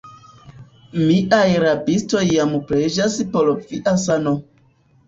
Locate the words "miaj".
1.01-1.43